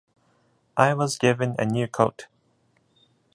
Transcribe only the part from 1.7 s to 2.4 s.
coat.